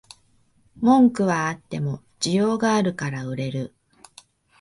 [0.81, 3.75] 文句はあっても需要があるから売れる